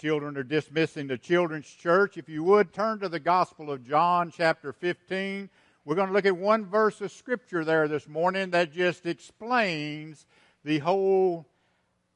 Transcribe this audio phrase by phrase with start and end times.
[0.00, 4.30] children are dismissing the children's church, if you would turn to the Gospel of John,
[4.30, 5.48] chapter 15.
[5.84, 10.26] We're going to look at one verse of Scripture there this morning that just explains
[10.64, 11.46] the whole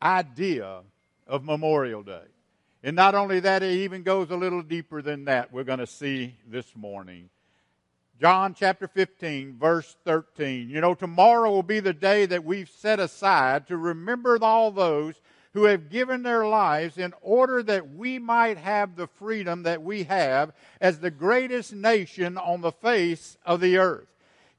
[0.03, 0.80] idea
[1.27, 2.25] of Memorial Day.
[2.83, 5.87] And not only that, it even goes a little deeper than that, we're going to
[5.87, 7.31] see this morning.
[8.20, 10.69] John chapter 15, verse 13.
[10.69, 15.20] You know, tomorrow will be the day that we've set aside to remember all those
[15.53, 20.05] who have given their lives in order that we might have the freedom that we
[20.05, 24.07] have as the greatest nation on the face of the earth.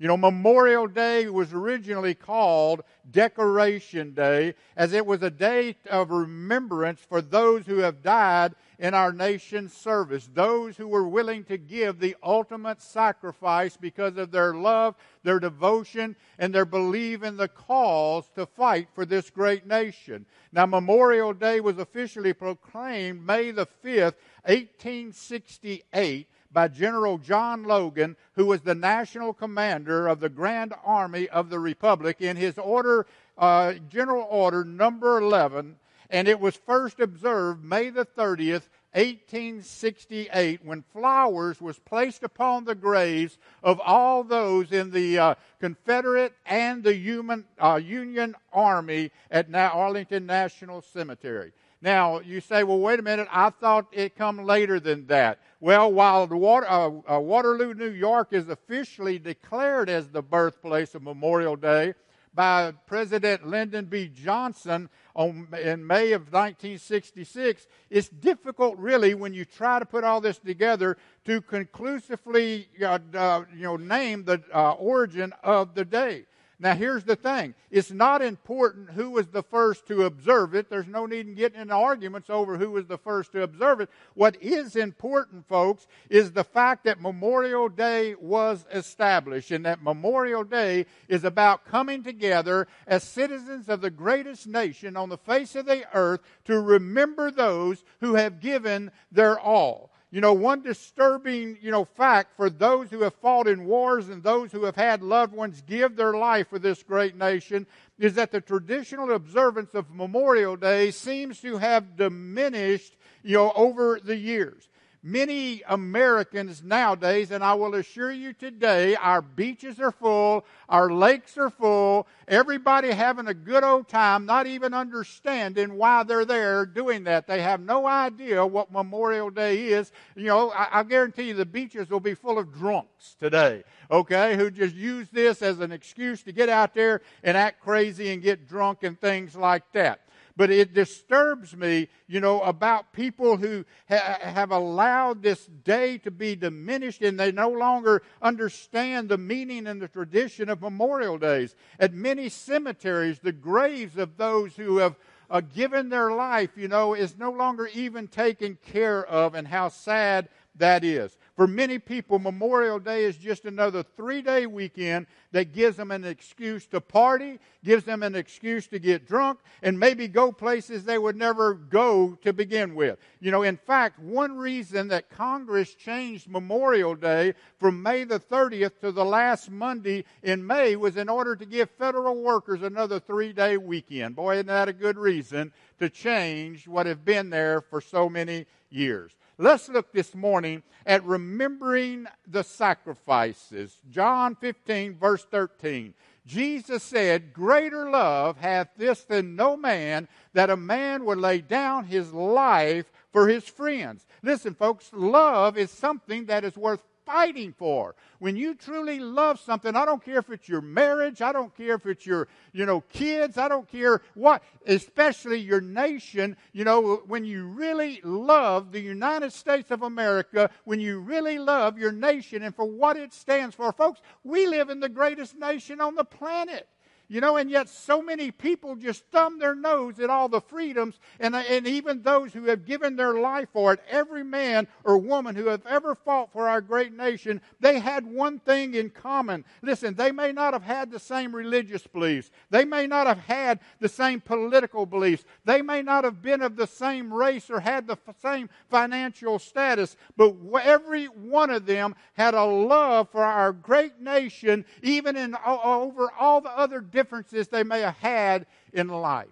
[0.01, 6.09] You know, Memorial Day was originally called Decoration Day, as it was a day of
[6.09, 11.57] remembrance for those who have died in our nation's service, those who were willing to
[11.59, 17.47] give the ultimate sacrifice because of their love, their devotion, and their belief in the
[17.47, 20.25] cause to fight for this great nation.
[20.51, 24.15] Now, Memorial Day was officially proclaimed May the 5th,
[24.45, 31.49] 1868 by General John Logan, who was the national commander of the Grand Army of
[31.49, 33.05] the Republic, in his order,
[33.37, 35.75] uh, General Order number 11,
[36.09, 42.75] and it was first observed May the 30th, 1868, when flowers was placed upon the
[42.75, 49.47] graves of all those in the uh, Confederate and the human, uh, Union Army at
[49.55, 51.53] Arlington National Cemetery.
[51.81, 55.39] Now, you say, well, wait a minute, I thought it come later than that.
[55.59, 61.01] Well, while Water, uh, uh, Waterloo, New York is officially declared as the birthplace of
[61.01, 61.95] Memorial Day
[62.33, 64.07] by President Lyndon B.
[64.13, 70.21] Johnson on, in May of 1966, it's difficult, really, when you try to put all
[70.21, 76.25] this together, to conclusively uh, uh, you know, name the uh, origin of the day.
[76.61, 80.69] Now, here's the thing it's not important who was the first to observe it.
[80.69, 83.89] There's no need in getting into arguments over who was the first to observe it.
[84.13, 90.43] What is important, folks, is the fact that Memorial Day was established and that Memorial
[90.43, 95.65] Day is about coming together as citizens of the greatest nation on the face of
[95.65, 99.90] the earth to remember those who have given their all.
[100.13, 104.21] You know, one disturbing, you know, fact for those who have fought in wars and
[104.21, 107.65] those who have had loved ones give their life for this great nation
[107.97, 114.01] is that the traditional observance of Memorial Day seems to have diminished, you know, over
[114.03, 114.67] the years.
[115.03, 121.39] Many Americans nowadays, and I will assure you today, our beaches are full, our lakes
[121.39, 127.05] are full, everybody having a good old time, not even understanding why they're there doing
[127.05, 127.25] that.
[127.25, 129.91] They have no idea what Memorial Day is.
[130.15, 134.37] You know, I, I guarantee you the beaches will be full of drunks today, okay,
[134.37, 138.21] who just use this as an excuse to get out there and act crazy and
[138.21, 140.01] get drunk and things like that.
[140.41, 146.09] But it disturbs me, you know, about people who ha- have allowed this day to
[146.09, 151.55] be diminished and they no longer understand the meaning and the tradition of Memorial Days.
[151.79, 154.95] At many cemeteries, the graves of those who have
[155.29, 159.69] uh, given their life, you know, is no longer even taken care of, and how
[159.69, 161.15] sad that is.
[161.41, 166.05] For many people, Memorial Day is just another three day weekend that gives them an
[166.05, 170.99] excuse to party, gives them an excuse to get drunk, and maybe go places they
[170.99, 172.99] would never go to begin with.
[173.19, 178.79] You know, in fact, one reason that Congress changed Memorial Day from May the 30th
[178.81, 183.33] to the last Monday in May was in order to give federal workers another three
[183.33, 184.15] day weekend.
[184.15, 188.45] Boy, isn't that a good reason to change what have been there for so many
[188.69, 189.15] years?
[189.41, 193.79] Let's look this morning at remembering the sacrifices.
[193.89, 195.95] John 15, verse 13.
[196.27, 201.85] Jesus said, Greater love hath this than no man, that a man would lay down
[201.85, 204.05] his life for his friends.
[204.21, 207.95] Listen, folks, love is something that is worth fighting for.
[208.19, 211.75] When you truly love something, I don't care if it's your marriage, I don't care
[211.75, 217.01] if it's your, you know, kids, I don't care what, especially your nation, you know,
[217.07, 222.43] when you really love the United States of America, when you really love your nation
[222.43, 223.71] and for what it stands for.
[223.73, 226.67] Folks, we live in the greatest nation on the planet.
[227.11, 230.97] You know, and yet so many people just thumb their nose at all the freedoms,
[231.19, 235.35] and, and even those who have given their life for it, every man or woman
[235.35, 239.43] who have ever fought for our great nation, they had one thing in common.
[239.61, 243.59] Listen, they may not have had the same religious beliefs, they may not have had
[243.81, 247.87] the same political beliefs, they may not have been of the same race or had
[247.87, 253.99] the same financial status, but every one of them had a love for our great
[253.99, 259.27] nation, even in over all the other differences they may have had in life.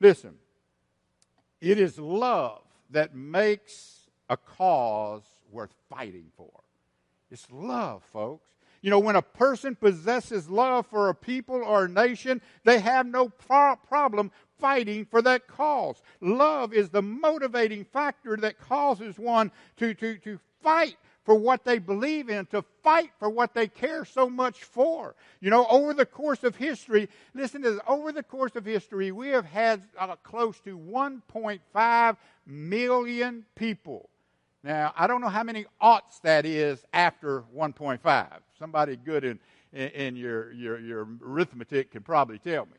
[0.00, 0.34] Listen,
[1.60, 6.52] it is love that makes a cause worth fighting for.
[7.30, 8.48] It's love, folks.
[8.82, 13.06] You know, when a person possesses love for a people or a nation, they have
[13.06, 14.30] no pro- problem
[14.60, 16.00] fighting for that cause.
[16.20, 20.96] Love is the motivating factor that causes one to, to, to fight
[21.28, 25.14] for what they believe in, to fight for what they care so much for.
[25.42, 29.12] You know, over the course of history, listen to this, over the course of history,
[29.12, 32.16] we have had uh, close to 1.5
[32.46, 34.08] million people.
[34.64, 38.26] Now, I don't know how many aughts that is after 1.5.
[38.58, 39.38] Somebody good in,
[39.74, 42.78] in, in your, your, your arithmetic can probably tell me.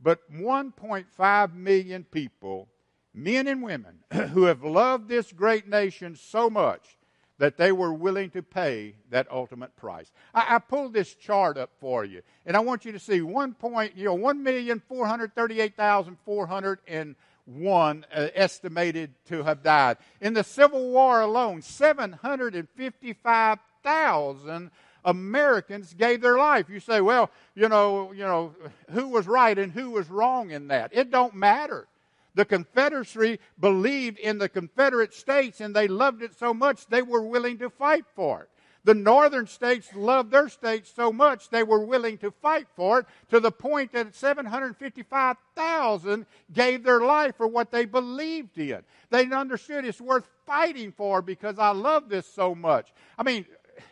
[0.00, 2.68] But 1.5 million people,
[3.12, 6.98] men and women, who have loved this great nation so much
[7.38, 10.12] that they were willing to pay that ultimate price.
[10.34, 13.54] I, I, pulled this chart up for you, and I want you to see one
[13.54, 19.14] point, you know, one million four hundred thirty-eight thousand four hundred and one uh, estimated
[19.26, 21.62] to have died in the Civil War alone.
[21.62, 24.70] Seven hundred and fifty-five thousand
[25.04, 26.68] Americans gave their life.
[26.70, 28.54] You say, well, you know, you know,
[28.90, 30.90] who was right and who was wrong in that?
[30.94, 31.86] It don't matter.
[32.34, 37.22] The Confederacy believed in the Confederate States and they loved it so much they were
[37.22, 38.48] willing to fight for it.
[38.84, 43.06] The northern states loved their states so much they were willing to fight for it
[43.30, 48.82] to the point that 755,000 gave their life for what they believed in.
[49.08, 52.92] They understood it's worth fighting for because I love this so much.
[53.18, 53.46] I mean,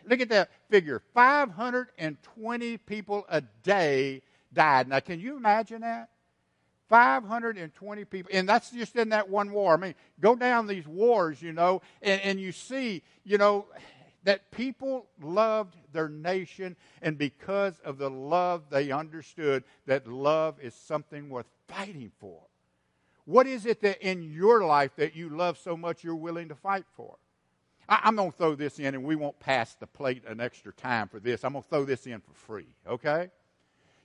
[0.05, 4.21] look at that figure 520 people a day
[4.53, 4.89] died.
[4.89, 6.11] Now, can you imagine that?
[6.93, 9.73] 520 people, and that's just in that one war.
[9.73, 13.65] I mean, go down these wars, you know, and, and you see, you know,
[14.25, 20.75] that people loved their nation, and because of the love, they understood that love is
[20.75, 22.43] something worth fighting for.
[23.25, 26.55] What is it that in your life that you love so much you're willing to
[26.55, 27.17] fight for?
[27.89, 30.75] I, am going to throw this in, and we won't pass the plate an extra
[30.75, 31.43] time for this.
[31.43, 33.31] I'm going to throw this in for free, okay?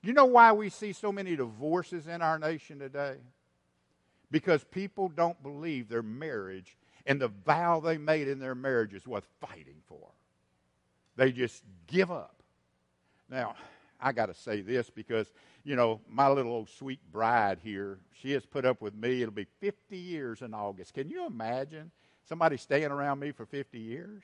[0.02, 3.16] You know why we see so many divorces in our nation today?
[4.30, 9.08] Because people don't believe their marriage and the vow they made in their marriage is
[9.08, 10.10] worth fighting for.
[11.16, 12.36] They just give up.
[13.30, 13.56] Now,
[14.00, 15.32] I got to say this because,
[15.64, 19.22] you know, my little old sweet bride here, she has put up with me.
[19.22, 20.94] It'll be 50 years in August.
[20.94, 21.92] Can you imagine
[22.28, 24.22] somebody staying around me for 50 years?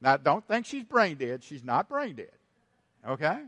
[0.00, 1.42] Now, don't think she's brain dead.
[1.42, 2.30] She's not brain dead.
[3.06, 3.40] Okay?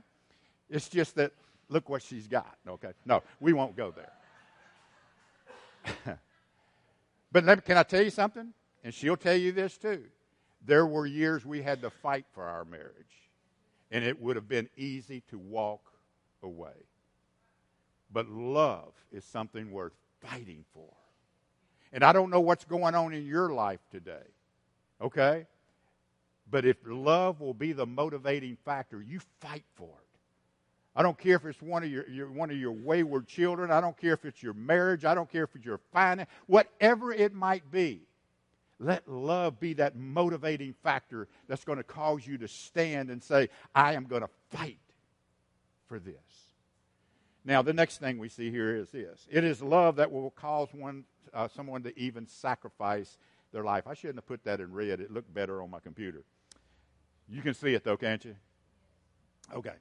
[0.72, 1.32] It's just that,
[1.68, 2.56] look what she's got.
[2.66, 2.92] Okay?
[3.04, 4.12] No, we won't go there.
[7.32, 8.52] but me, can I tell you something?
[8.82, 10.04] And she'll tell you this too.
[10.64, 13.28] There were years we had to fight for our marriage,
[13.90, 15.82] and it would have been easy to walk
[16.42, 16.86] away.
[18.10, 20.88] But love is something worth fighting for.
[21.92, 24.26] And I don't know what's going on in your life today,
[25.02, 25.46] okay?
[26.50, 30.01] But if love will be the motivating factor, you fight for it.
[30.94, 33.70] I don't care if it's one of your, your, one of your wayward children.
[33.70, 35.04] I don't care if it's your marriage.
[35.04, 36.28] I don't care if it's your finance.
[36.46, 38.02] Whatever it might be,
[38.78, 43.48] let love be that motivating factor that's going to cause you to stand and say,
[43.74, 44.78] I am going to fight
[45.86, 46.14] for this.
[47.44, 50.68] Now, the next thing we see here is this it is love that will cause
[50.72, 53.16] one, uh, someone to even sacrifice
[53.52, 53.86] their life.
[53.86, 56.22] I shouldn't have put that in red, it looked better on my computer.
[57.28, 58.36] You can see it, though, can't you?
[59.54, 59.74] Okay.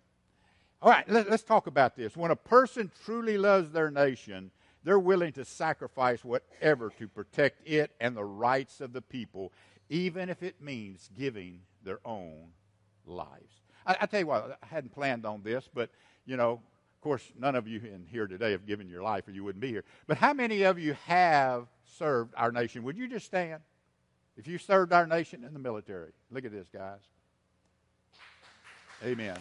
[0.82, 2.18] All right, let, us talk about this.
[2.18, 4.50] When a person truly loves their nation,
[4.84, 9.54] they're willing to sacrifice whatever to protect it and the rights of the people,
[9.90, 12.48] even if it means giving their own
[13.06, 13.62] lives.
[13.86, 15.92] I, I tell you what, I hadn't planned on this, but,
[16.26, 19.32] you know, of course, none of you in here today have given your life or
[19.32, 19.84] you wouldn't be here.
[20.08, 22.82] But how many of you have served our nation?
[22.84, 23.62] Would you just stand?
[24.36, 26.12] If you served our nation in the military.
[26.32, 27.02] Look at this, guys.
[29.04, 29.38] Amen.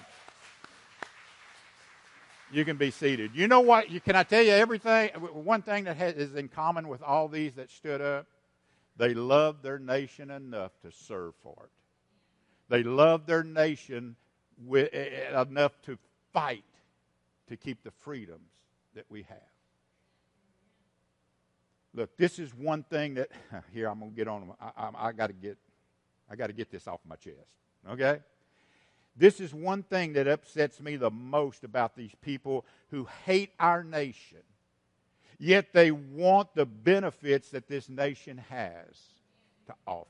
[2.53, 3.33] You can be seated.
[3.35, 3.91] You know what?
[3.91, 5.11] You, can I tell you everything?
[5.11, 8.27] One thing that has, is in common with all these that stood up?
[8.97, 11.71] They loved their nation enough to serve for it.
[12.69, 14.17] They loved their nation
[14.65, 15.99] with, enough to
[16.33, 16.65] fight
[17.49, 18.51] to keep the freedoms
[18.95, 19.39] that we have.
[21.95, 23.31] Look, this is one thing that
[23.73, 24.53] here I'm going to get on.
[24.61, 25.59] I, I, I got to get,
[26.31, 27.37] I got to get this off my chest.
[27.89, 28.21] Okay.
[29.17, 33.85] This is one thing that upsets me the most about these people who hate our
[33.85, 34.43] nation,
[35.39, 38.87] yet they want the benefits that this nation has
[39.67, 40.07] to offer.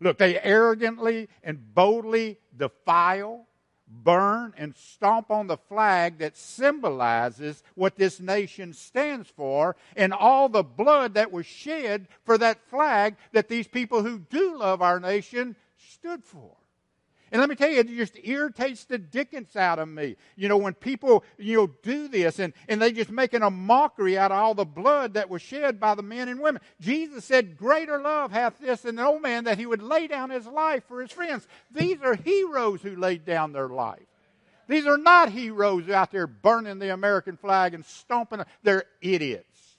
[0.00, 3.46] Look, they arrogantly and boldly defile,
[3.88, 10.48] burn and stomp on the flag that symbolizes what this nation stands for and all
[10.48, 15.00] the blood that was shed for that flag that these people who do love our
[15.00, 16.52] nation stood for.
[17.32, 20.16] And let me tell you, it just irritates the dickens out of me.
[20.36, 24.16] You know, when people, you know, do this and, and they just making a mockery
[24.16, 26.62] out of all the blood that was shed by the men and women.
[26.80, 30.46] Jesus said, Greater love hath this an old man that he would lay down his
[30.46, 31.48] life for his friends.
[31.72, 34.06] These are heroes who laid down their life.
[34.68, 38.42] These are not heroes out there burning the American flag and stomping.
[38.62, 39.76] They're idiots.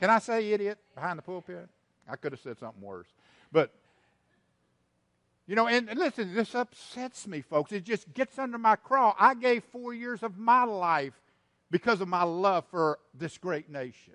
[0.00, 1.68] Can I say idiot behind the pulpit?
[2.08, 3.08] I could have said something worse.
[3.52, 3.72] But
[5.46, 7.70] you know, and, listen, this upsets me, folks.
[7.70, 9.14] It just gets under my craw.
[9.18, 11.14] I gave four years of my life
[11.70, 14.14] because of my love for this great nation.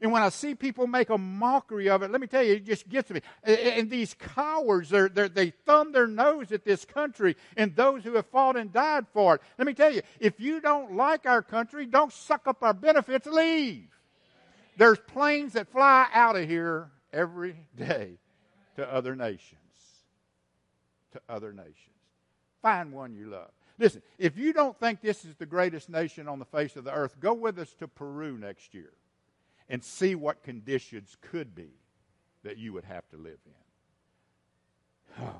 [0.00, 2.66] And when I see people make a mockery of it, let me tell you, it
[2.66, 3.20] just gets me.
[3.42, 8.14] And these cowards, they're, they're, they thumb their nose at this country and those who
[8.14, 9.40] have fought and died for it.
[9.56, 13.26] Let me tell you, if you don't like our country, don't suck up our benefits,
[13.26, 13.88] leave.
[14.76, 18.18] There's planes that fly out of here every day
[18.76, 19.67] to other nations
[21.12, 21.74] to other nations.
[22.62, 23.50] Find one you love.
[23.78, 26.92] Listen, if you don't think this is the greatest nation on the face of the
[26.92, 28.92] earth, go with us to Peru next year
[29.68, 31.70] and see what conditions could be
[32.42, 33.38] that you would have to live
[35.16, 35.24] in.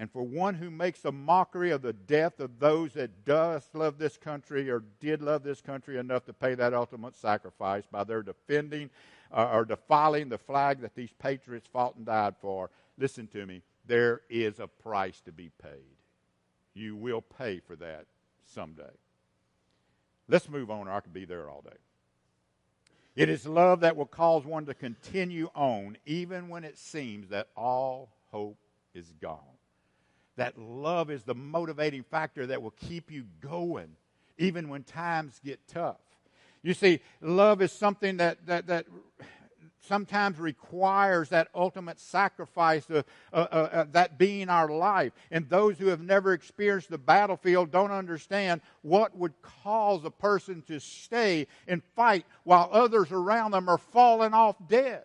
[0.00, 3.98] And for one who makes a mockery of the death of those that does love
[3.98, 8.22] this country or did love this country enough to pay that ultimate sacrifice by their
[8.22, 8.90] defending
[9.32, 13.60] uh, or defiling the flag that these patriots fought and died for, listen to me,
[13.88, 15.96] there is a price to be paid.
[16.74, 18.06] You will pay for that
[18.54, 18.84] someday.
[20.28, 21.76] Let's move on, or I could be there all day.
[23.16, 27.48] It is love that will cause one to continue on even when it seems that
[27.56, 28.58] all hope
[28.94, 29.40] is gone.
[30.36, 33.96] That love is the motivating factor that will keep you going
[34.36, 35.96] even when times get tough.
[36.62, 38.86] You see, love is something that, that, that
[39.80, 45.12] sometimes requires that ultimate sacrifice of uh, uh, uh, that being our life.
[45.30, 50.62] And those who have never experienced the battlefield don't understand what would cause a person
[50.68, 55.04] to stay and fight while others around them are falling off dead.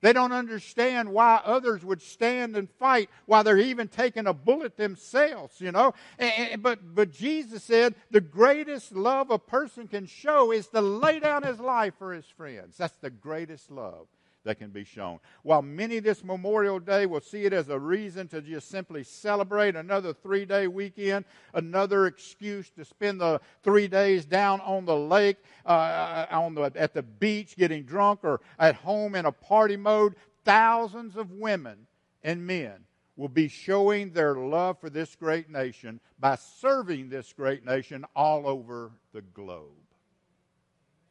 [0.00, 4.76] They don't understand why others would stand and fight while they're even taking a bullet
[4.76, 5.94] themselves, you know.
[6.18, 11.20] And, but, but Jesus said the greatest love a person can show is to lay
[11.20, 12.76] down his life for his friends.
[12.76, 14.06] That's the greatest love
[14.44, 15.18] that can be shown.
[15.42, 19.76] While many this Memorial Day will see it as a reason to just simply celebrate
[19.76, 25.36] another three day weekend, another excuse to spend the three days down on the lake,
[25.66, 30.14] uh, on the, at the beach getting drunk, or at home in a party mode,
[30.44, 31.86] thousands of women
[32.22, 32.84] and men
[33.16, 38.46] will be showing their love for this great nation by serving this great nation all
[38.46, 39.72] over the globe.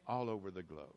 [0.06, 0.94] All over the globe.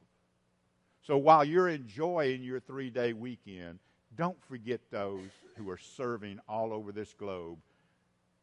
[1.12, 3.80] So while you're enjoying your three day weekend,
[4.16, 5.28] don't forget those
[5.58, 7.58] who are serving all over this globe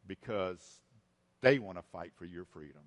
[0.06, 0.60] because
[1.40, 2.82] they want to fight for your freedom.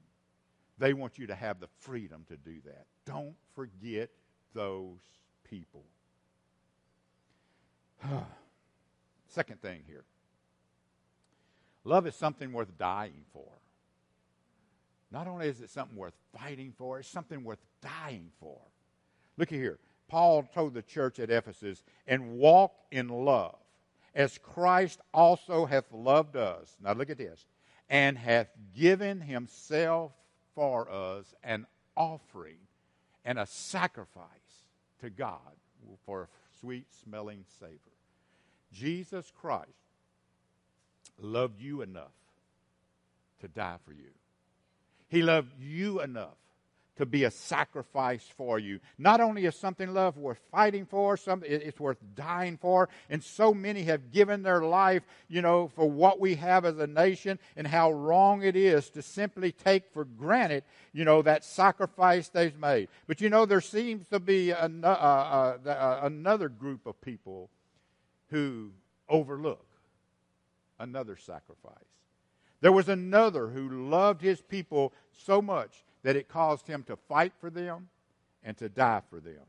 [0.78, 2.86] They want you to have the freedom to do that.
[3.08, 4.12] Don't forget
[4.54, 5.00] those
[5.50, 5.84] people.
[9.30, 10.04] Second thing here
[11.86, 13.50] love is something worth dying for.
[15.12, 18.60] Not only is it something worth fighting for, it's something worth dying for.
[19.42, 19.80] Look here.
[20.08, 23.58] Paul told the church at Ephesus, and walk in love,
[24.14, 26.78] as Christ also hath loved us.
[26.80, 27.44] Now look at this.
[27.90, 30.12] And hath given himself
[30.54, 31.66] for us an
[31.98, 32.60] offering
[33.26, 34.28] and a sacrifice
[35.00, 35.40] to God
[36.06, 36.28] for a
[36.60, 37.80] sweet smelling savor.
[38.72, 39.72] Jesus Christ
[41.20, 42.14] loved you enough
[43.40, 44.12] to die for you.
[45.08, 46.38] He loved you enough
[46.98, 48.80] to be a sacrifice for you.
[48.98, 53.54] Not only is something love worth fighting for, something it's worth dying for, and so
[53.54, 57.66] many have given their life, you know, for what we have as a nation and
[57.66, 62.90] how wrong it is to simply take for granted, you know, that sacrifice they've made.
[63.08, 67.50] But you know, there seems to be an, uh, uh, uh, another group of people
[68.30, 68.72] who
[69.08, 69.66] overlook
[70.80, 71.74] another sacrifice.
[72.60, 77.34] There was another who loved his people so much that it caused him to fight
[77.40, 77.90] for them
[78.44, 79.46] and to die for them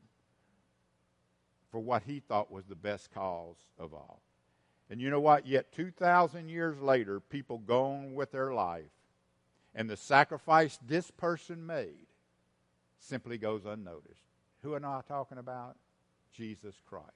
[1.72, 4.20] for what he thought was the best cause of all.
[4.90, 5.46] And you know what?
[5.46, 8.90] Yet 2,000 years later, people go on with their life,
[9.74, 12.06] and the sacrifice this person made
[12.98, 14.26] simply goes unnoticed.
[14.62, 15.76] Who am I talking about?
[16.30, 17.08] Jesus Christ.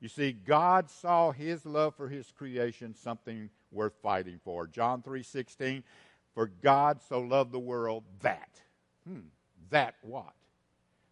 [0.00, 4.66] You see, God saw his love for his creation something worth fighting for.
[4.66, 5.82] John 3:16,
[6.38, 8.60] for God so loved the world that.
[9.04, 9.22] Hmm,
[9.70, 10.34] that what?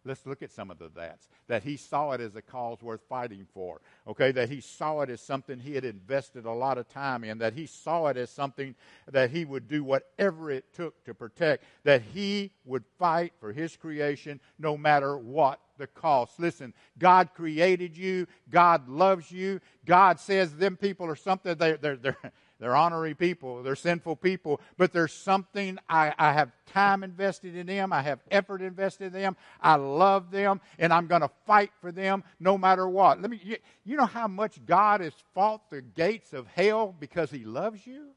[0.05, 1.27] Let's look at some of the that's.
[1.49, 3.81] That he saw it as a cause worth fighting for.
[4.07, 7.39] Okay, that he saw it as something he had invested a lot of time in.
[7.39, 8.73] That he saw it as something
[9.11, 11.65] that he would do whatever it took to protect.
[11.83, 16.39] That he would fight for his creation no matter what the cost.
[16.39, 18.27] Listen, God created you.
[18.49, 19.59] God loves you.
[19.85, 22.17] God says them people are something, they, they're, they're,
[22.59, 27.67] they're honorary people, they're sinful people, but there's something I, I have time invested in
[27.67, 31.71] them, I have effort invested in them, I love them, and I'm going to fight
[31.81, 33.21] for them no matter what.
[33.21, 37.29] Let me, you, you know how much God has fought the gates of hell because
[37.29, 38.07] He loves you?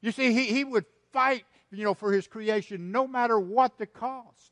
[0.00, 3.86] You see, He, he would fight, you know, for His creation no matter what the
[3.86, 4.50] cost.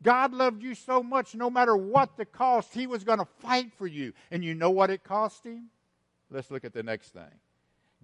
[0.00, 3.72] God loved you so much, no matter what the cost, He was going to fight
[3.76, 4.12] for you.
[4.30, 5.70] And you know what it cost Him?
[6.30, 7.40] Let's look at the next thing.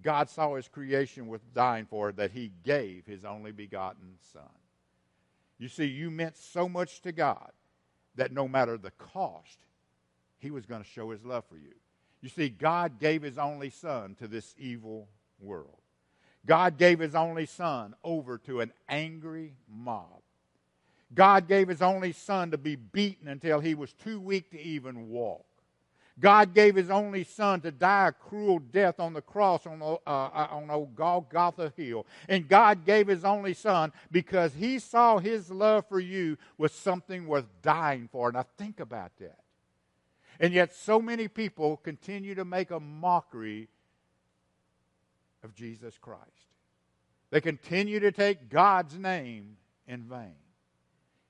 [0.01, 4.43] God saw his creation with dying for it that he gave his only begotten Son.
[5.57, 7.51] You see, you meant so much to God
[8.15, 9.59] that no matter the cost,
[10.39, 11.73] he was going to show his love for you.
[12.21, 15.07] You see, God gave his only Son to this evil
[15.39, 15.77] world.
[16.45, 20.21] God gave his only Son over to an angry mob.
[21.13, 25.09] God gave his only Son to be beaten until he was too weak to even
[25.09, 25.45] walk.
[26.19, 29.95] God gave his only son to die a cruel death on the cross on, uh,
[30.05, 32.05] uh, on old Golgotha Hill.
[32.29, 37.25] And God gave his only son because he saw his love for you was something
[37.25, 38.31] worth dying for.
[38.31, 39.39] Now think about that.
[40.39, 43.69] And yet so many people continue to make a mockery
[45.43, 46.21] of Jesus Christ.
[47.31, 50.35] They continue to take God's name in vain.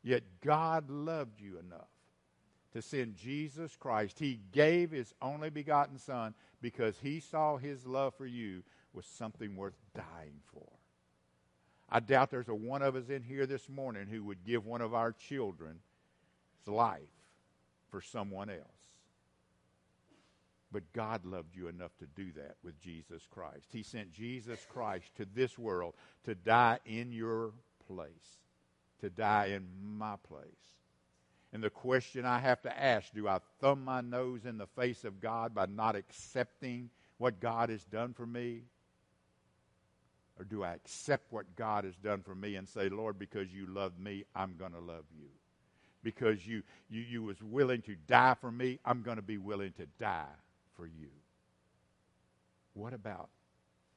[0.03, 1.87] Yet God loved you enough
[2.73, 4.19] to send Jesus Christ.
[4.19, 9.55] He gave his only begotten Son because he saw his love for you was something
[9.55, 10.67] worth dying for.
[11.89, 14.81] I doubt there's a one of us in here this morning who would give one
[14.81, 15.83] of our children's
[16.65, 17.01] life
[17.89, 18.59] for someone else.
[20.71, 23.67] But God loved you enough to do that with Jesus Christ.
[23.71, 25.93] He sent Jesus Christ to this world
[26.25, 27.51] to die in your
[27.87, 28.39] place,
[29.01, 30.47] to die in my place.
[31.53, 35.05] And the question I have to ask do I thumb my nose in the face
[35.05, 36.89] of God by not accepting
[37.19, 38.63] what God has done for me?
[40.39, 43.67] Or do I accept what God has done for me and say, Lord, because you
[43.67, 45.27] love me, I'm going to love you?
[46.01, 49.73] Because you, you, you was willing to die for me, I'm going to be willing
[49.73, 50.25] to die
[50.75, 51.09] for you.
[52.73, 53.29] What about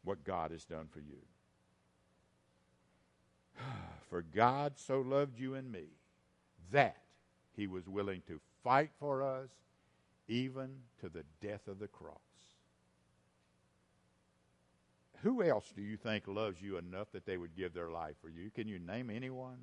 [0.04, 1.16] what God has done for you?
[4.10, 5.86] For God so loved you and me
[6.70, 6.96] that
[7.56, 9.48] he was willing to fight for us
[10.28, 10.68] even
[11.00, 12.16] to the death of the cross.
[15.22, 18.28] Who else do you think loves you enough that they would give their life for
[18.28, 18.50] you?
[18.50, 19.58] Can you name anyone?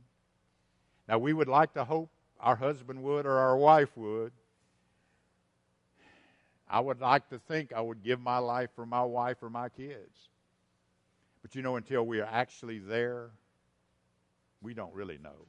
[1.07, 4.31] Now, we would like to hope our husband would or our wife would.
[6.69, 9.69] I would like to think I would give my life for my wife or my
[9.69, 10.29] kids.
[11.41, 13.31] But you know, until we are actually there,
[14.61, 15.47] we don't really know.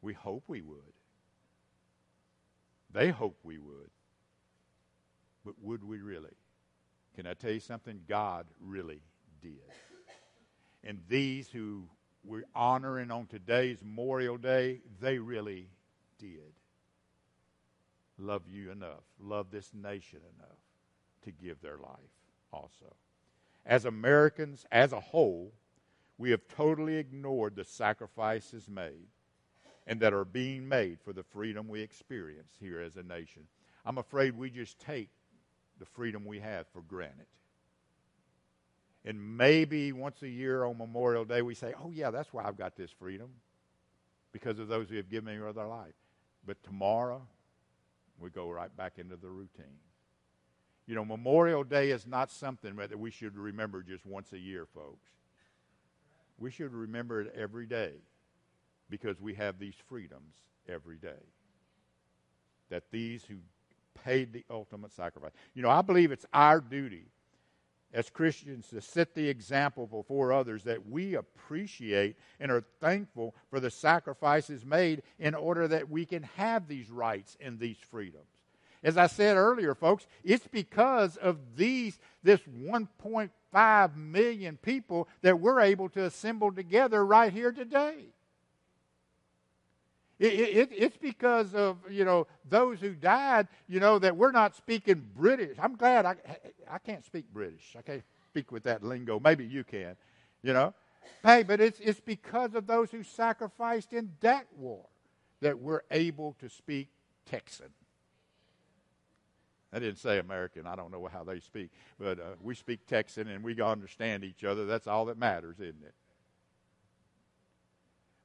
[0.00, 0.93] We hope we would.
[2.94, 3.90] They hope we would.
[5.44, 6.36] But would we really?
[7.16, 8.00] Can I tell you something?
[8.08, 9.02] God really
[9.42, 9.60] did.
[10.82, 11.84] And these who
[12.24, 15.68] we're honoring on today's Memorial Day, they really
[16.18, 16.54] did
[18.16, 20.58] love you enough, love this nation enough
[21.24, 21.98] to give their life
[22.52, 22.94] also.
[23.66, 25.52] As Americans, as a whole,
[26.16, 29.08] we have totally ignored the sacrifices made
[29.86, 33.42] and that are being made for the freedom we experience here as a nation.
[33.84, 35.10] I'm afraid we just take
[35.78, 37.26] the freedom we have for granted.
[39.04, 42.56] And maybe once a year on Memorial Day, we say, oh, yeah, that's why I've
[42.56, 43.28] got this freedom,
[44.32, 45.92] because of those who have given me their life.
[46.46, 47.26] But tomorrow,
[48.18, 49.78] we go right back into the routine.
[50.86, 54.66] You know, Memorial Day is not something that we should remember just once a year,
[54.74, 55.10] folks.
[56.38, 57.92] We should remember it every day
[58.96, 60.36] because we have these freedoms
[60.68, 61.24] every day.
[62.70, 63.38] That these who
[64.04, 65.32] paid the ultimate sacrifice.
[65.52, 67.06] You know, I believe it's our duty
[67.92, 73.58] as Christians to set the example before others that we appreciate and are thankful for
[73.58, 78.28] the sacrifices made in order that we can have these rights and these freedoms.
[78.84, 85.60] As I said earlier, folks, it's because of these this 1.5 million people that we're
[85.60, 88.13] able to assemble together right here today.
[90.24, 94.56] It, it, it's because of, you know, those who died, you know, that we're not
[94.56, 95.58] speaking British.
[95.60, 96.16] I'm glad I,
[96.70, 97.76] I can't speak British.
[97.78, 99.20] I can't speak with that lingo.
[99.20, 99.96] Maybe you can,
[100.42, 100.72] you know.
[101.22, 104.86] Hey, but it's, it's because of those who sacrificed in that war
[105.42, 106.88] that we're able to speak
[107.26, 107.68] Texan.
[109.74, 110.66] I didn't say American.
[110.66, 114.44] I don't know how they speak, but uh, we speak Texan and we understand each
[114.44, 114.64] other.
[114.64, 115.94] That's all that matters, isn't it?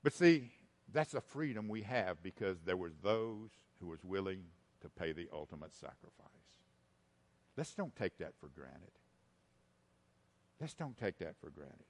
[0.02, 0.52] But see,
[0.94, 3.50] that's a freedom we have because there was those
[3.80, 4.44] who was willing
[4.82, 6.30] to pay the ultimate sacrifice.
[7.58, 8.92] Let's don't take that for granted.
[10.60, 11.86] Let's don't take that for granted.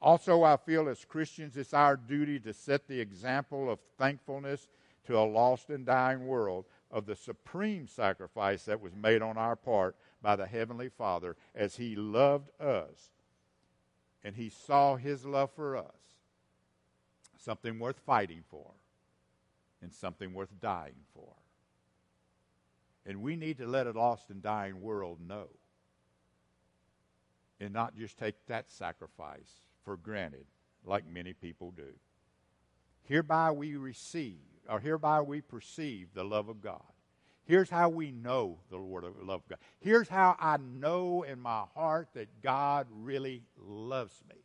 [0.00, 4.68] Also, I feel as Christians, it's our duty to set the example of thankfulness
[5.06, 9.56] to a lost and dying world of the supreme sacrifice that was made on our
[9.56, 13.10] part by the Heavenly Father as He loved us
[14.24, 16.11] and He saw His love for us
[17.44, 18.70] something worth fighting for
[19.80, 21.34] and something worth dying for.
[23.04, 25.48] And we need to let a lost and dying world know
[27.60, 29.50] and not just take that sacrifice
[29.84, 30.46] for granted
[30.84, 31.92] like many people do.
[33.04, 36.82] Hereby we receive, or hereby we perceive the love of God.
[37.44, 39.58] Here's how we know the Lord of love of God.
[39.80, 44.41] Here's how I know in my heart that God really loves me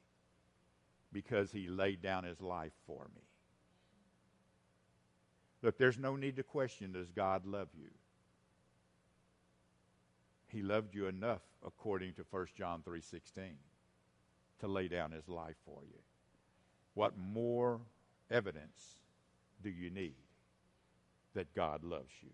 [1.17, 3.23] because he laid down his life for me.
[5.63, 7.89] Look, there's no need to question does God love you?
[10.47, 13.55] He loved you enough according to 1 John 3:16
[14.59, 15.97] to lay down his life for you.
[16.93, 17.81] What more
[18.29, 19.01] evidence
[19.63, 20.21] do you need
[21.33, 22.29] that God loves you?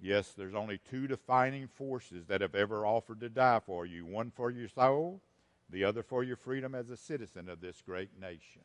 [0.00, 4.32] Yes, there's only two defining forces that have ever offered to die for you one
[4.32, 5.22] for your soul
[5.70, 8.62] the other for your freedom as a citizen of this great nation.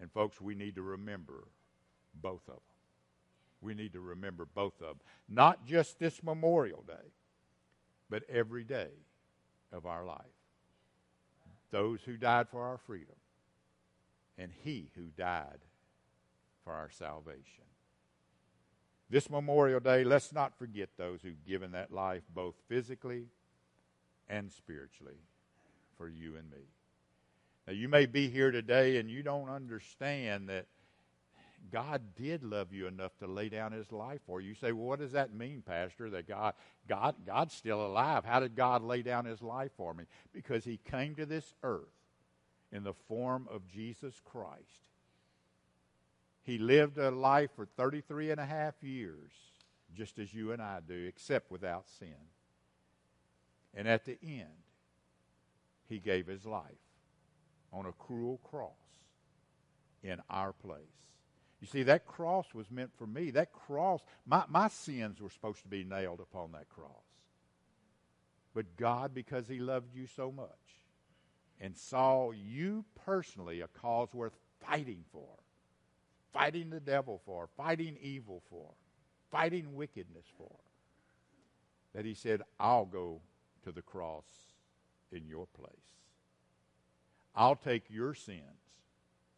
[0.00, 1.44] And, folks, we need to remember
[2.14, 2.62] both of them.
[3.60, 5.00] We need to remember both of them.
[5.28, 7.12] Not just this Memorial Day,
[8.10, 8.90] but every day
[9.72, 10.18] of our life.
[11.70, 13.14] Those who died for our freedom,
[14.36, 15.60] and He who died
[16.64, 17.64] for our salvation.
[19.08, 23.26] This Memorial Day, let's not forget those who've given that life both physically
[24.28, 25.18] and spiritually
[26.02, 26.66] for you and me.
[27.64, 30.66] Now, you may be here today and you don't understand that
[31.70, 34.48] God did love you enough to lay down his life for you.
[34.48, 36.10] You say, well, what does that mean, Pastor?
[36.10, 36.54] That God,
[36.88, 38.24] God, God's still alive.
[38.24, 40.04] How did God lay down his life for me?
[40.32, 41.86] Because he came to this earth
[42.72, 44.88] in the form of Jesus Christ.
[46.42, 49.30] He lived a life for 33 and a half years,
[49.94, 52.08] just as you and I do, except without sin.
[53.72, 54.48] And at the end,
[55.92, 56.64] he gave his life
[57.72, 58.70] on a cruel cross
[60.02, 60.80] in our place.
[61.60, 63.30] You see, that cross was meant for me.
[63.30, 66.90] That cross, my, my sins were supposed to be nailed upon that cross.
[68.54, 70.48] But God, because He loved you so much
[71.60, 75.38] and saw you personally a cause worth fighting for,
[76.32, 78.70] fighting the devil for, fighting evil for,
[79.30, 80.56] fighting wickedness for,
[81.94, 83.20] that He said, I'll go
[83.62, 84.24] to the cross
[85.12, 85.70] in your place.
[87.34, 88.40] I'll take your sins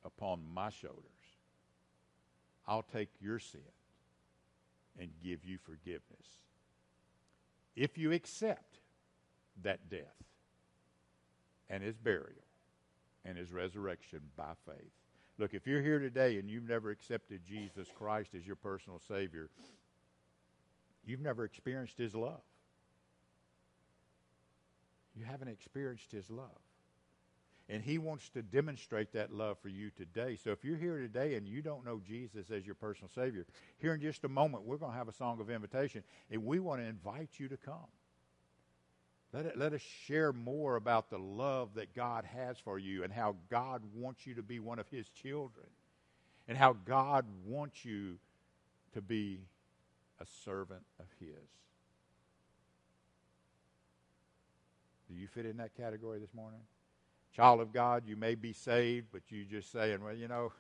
[0.05, 1.03] upon my shoulders.
[2.67, 3.61] I'll take your sin
[4.99, 6.41] and give you forgiveness.
[7.77, 8.79] If you accept
[9.63, 10.25] that death
[11.69, 12.45] and his burial
[13.25, 14.93] and his resurrection by faith.
[15.39, 19.49] Look, if you're here today and you've never accepted Jesus Christ as your personal Savior,
[21.05, 22.43] you've never experienced his love.
[25.17, 26.49] You haven't experienced His love.
[27.69, 30.37] And He wants to demonstrate that love for you today.
[30.43, 33.47] So if you're here today and you don't know Jesus as your personal Savior,
[33.79, 36.59] here in just a moment, we're going to have a song of invitation, and we
[36.59, 37.89] want to invite you to come.
[39.33, 43.13] Let, it, let us share more about the love that God has for you and
[43.13, 45.67] how God wants you to be one of His children
[46.47, 48.19] and how God wants you
[48.93, 49.41] to be
[50.21, 51.49] a servant of His.
[55.25, 56.61] You fit in that category this morning?
[57.35, 60.53] Child of God, you may be saved, but you just saying, well, you know,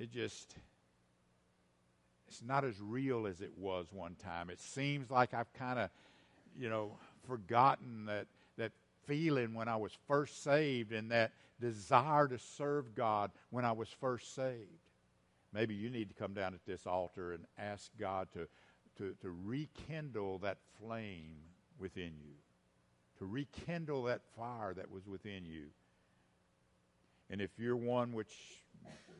[0.00, 0.56] it just
[2.26, 4.50] it's not as real as it was one time.
[4.50, 5.90] It seems like I've kind of,
[6.58, 8.72] you know, forgotten that that
[9.06, 13.88] feeling when I was first saved and that desire to serve God when I was
[14.00, 14.66] first saved.
[15.52, 18.48] Maybe you need to come down at this altar and ask God to,
[18.98, 21.36] to, to rekindle that flame
[21.80, 22.34] within you,
[23.18, 25.66] to rekindle that fire that was within you.
[27.30, 28.34] And if you're one which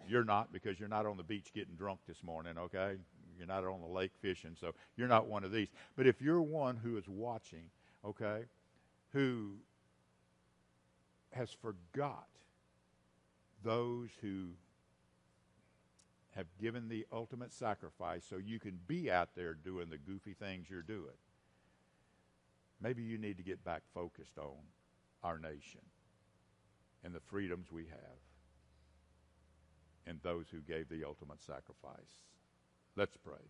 [0.08, 2.96] you're not because you're not on the beach getting drunk this morning, okay?
[3.38, 5.68] You're not on the lake fishing, so you're not one of these.
[5.96, 7.70] But if you're one who is watching,
[8.04, 8.44] okay,
[9.12, 9.52] who
[11.32, 12.26] has forgot
[13.62, 14.48] those who
[16.34, 20.66] have given the ultimate sacrifice so you can be out there doing the goofy things
[20.70, 21.16] you're doing.
[22.80, 24.56] Maybe you need to get back focused on
[25.22, 25.80] our nation
[27.04, 28.20] and the freedoms we have
[30.06, 32.24] and those who gave the ultimate sacrifice.
[32.96, 33.44] Let's pray.